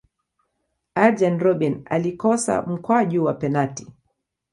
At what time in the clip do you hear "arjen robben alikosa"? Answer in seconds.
0.95-2.61